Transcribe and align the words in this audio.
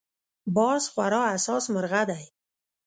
باز 0.55 0.83
خورا 0.93 1.23
حساس 1.33 1.65
مرغه 1.73 2.01
دی 2.09 2.23